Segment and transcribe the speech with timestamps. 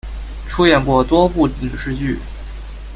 [0.47, 2.17] 出演过多部影视剧。